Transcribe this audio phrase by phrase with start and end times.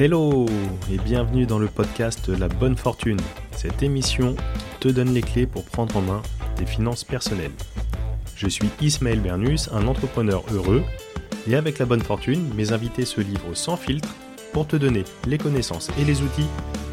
[0.00, 0.46] Hello
[0.92, 3.18] et bienvenue dans le podcast La Bonne Fortune,
[3.50, 6.22] cette émission qui te donne les clés pour prendre en main
[6.54, 7.50] tes finances personnelles.
[8.36, 10.84] Je suis Ismaël Bernus, un entrepreneur heureux,
[11.48, 14.14] et avec La Bonne Fortune, mes invités se livrent sans filtre
[14.52, 16.46] pour te donner les connaissances et les outils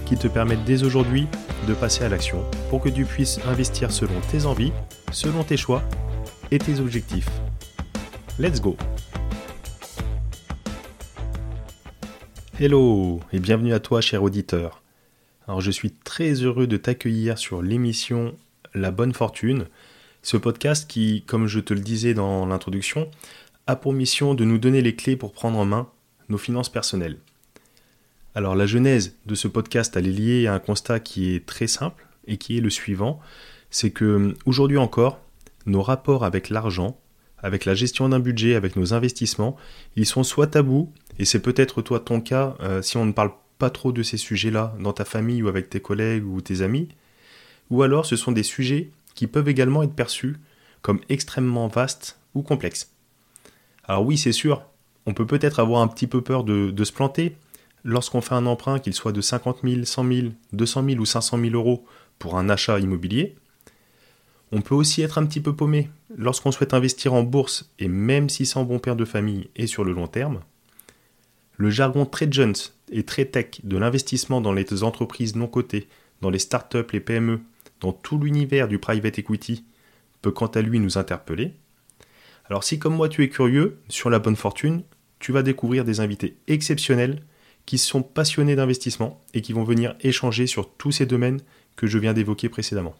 [0.07, 1.27] qui te permettent dès aujourd'hui
[1.67, 4.73] de passer à l'action pour que tu puisses investir selon tes envies,
[5.11, 5.83] selon tes choix
[6.49, 7.29] et tes objectifs.
[8.39, 8.75] Let's go
[12.57, 14.81] Hello et bienvenue à toi cher auditeur.
[15.45, 18.34] Alors je suis très heureux de t'accueillir sur l'émission
[18.73, 19.66] La Bonne Fortune,
[20.21, 23.11] ce podcast qui, comme je te le disais dans l'introduction,
[23.67, 25.89] a pour mission de nous donner les clés pour prendre en main
[26.30, 27.17] nos finances personnelles.
[28.35, 31.67] Alors la genèse de ce podcast elle est liée à un constat qui est très
[31.67, 33.19] simple et qui est le suivant,
[33.69, 35.19] c'est que aujourd'hui encore,
[35.66, 36.97] nos rapports avec l'argent,
[37.45, 39.55] avec la gestion d'un budget, avec nos investissements,
[39.95, 43.34] ils sont soit tabous et c'est peut-être toi ton cas, euh, si on ne parle
[43.59, 46.89] pas trop de ces sujets-là dans ta famille ou avec tes collègues ou tes amis,
[47.69, 50.38] ou alors ce sont des sujets qui peuvent également être perçus
[50.81, 52.92] comme extrêmement vastes ou complexes.
[53.84, 54.64] Alors oui, c'est sûr,
[55.06, 57.38] on peut peut-être avoir un petit peu peur de, de se planter
[57.84, 61.39] lorsqu'on fait un emprunt, qu'il soit de 50 000, 100 000, 200 000 ou 500
[61.39, 61.86] 000 euros
[62.17, 63.36] pour un achat immobilier.
[64.56, 68.30] On peut aussi être un petit peu paumé lorsqu'on souhaite investir en bourse et même
[68.30, 70.39] si c'est en bon père de famille et sur le long terme.
[71.58, 72.53] Le jargon très jeunes
[72.89, 75.89] et très tech de l'investissement dans les entreprises non cotées,
[76.22, 77.42] dans les startups, les PME,
[77.81, 79.66] dans tout l'univers du private equity
[80.22, 81.52] peut quant à lui nous interpeller.
[82.45, 84.84] Alors si comme moi tu es curieux, sur la bonne fortune,
[85.19, 87.22] tu vas découvrir des invités exceptionnels
[87.66, 91.42] qui sont passionnés d'investissement et qui vont venir échanger sur tous ces domaines
[91.75, 92.95] que je viens d'évoquer précédemment.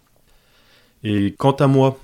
[1.02, 1.98] Et quant à moi,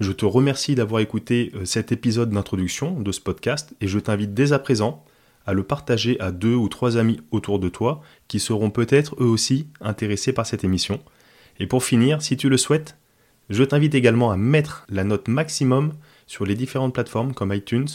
[0.00, 4.32] je te remercie d'avoir écouté euh, cet épisode d'introduction de ce podcast et je t'invite
[4.32, 5.04] dès à présent
[5.48, 9.26] à le partager à deux ou trois amis autour de toi qui seront peut-être eux
[9.26, 11.00] aussi intéressés par cette émission.
[11.58, 12.98] Et pour finir, si tu le souhaites,
[13.48, 15.94] je t'invite également à mettre la note maximum
[16.26, 17.88] sur les différentes plateformes comme iTunes,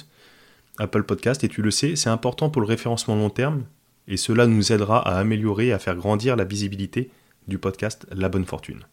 [0.79, 3.65] Apple Podcast, et tu le sais, c'est important pour le référencement long terme,
[4.07, 7.11] et cela nous aidera à améliorer et à faire grandir la visibilité
[7.47, 8.83] du podcast La Bonne Fortune.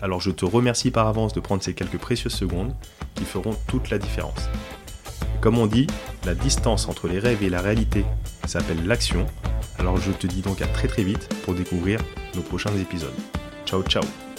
[0.00, 2.72] Alors je te remercie par avance de prendre ces quelques précieuses secondes
[3.16, 4.48] qui feront toute la différence.
[5.40, 5.86] Comme on dit,
[6.26, 8.04] la distance entre les rêves et la réalité
[8.46, 9.26] s'appelle l'action,
[9.78, 12.00] alors je te dis donc à très très vite pour découvrir
[12.34, 13.14] nos prochains épisodes.
[13.64, 14.29] Ciao ciao